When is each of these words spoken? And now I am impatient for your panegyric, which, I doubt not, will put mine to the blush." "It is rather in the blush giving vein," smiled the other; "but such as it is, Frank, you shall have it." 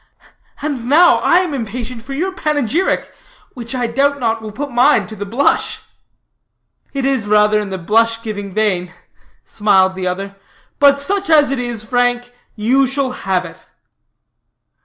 And 0.63 0.89
now 0.89 1.17
I 1.17 1.41
am 1.41 1.53
impatient 1.53 2.01
for 2.01 2.15
your 2.15 2.31
panegyric, 2.33 3.13
which, 3.53 3.75
I 3.75 3.85
doubt 3.85 4.19
not, 4.19 4.41
will 4.41 4.51
put 4.51 4.71
mine 4.71 5.05
to 5.05 5.15
the 5.15 5.27
blush." 5.27 5.83
"It 6.91 7.05
is 7.05 7.27
rather 7.27 7.59
in 7.59 7.69
the 7.69 7.77
blush 7.77 8.19
giving 8.23 8.51
vein," 8.51 8.91
smiled 9.45 9.93
the 9.93 10.07
other; 10.07 10.37
"but 10.79 10.99
such 10.99 11.29
as 11.29 11.51
it 11.51 11.59
is, 11.59 11.83
Frank, 11.83 12.31
you 12.55 12.87
shall 12.87 13.11
have 13.11 13.45
it." 13.45 13.61